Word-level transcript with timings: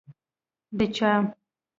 د 0.77 0.79
چا؟ 0.95 1.11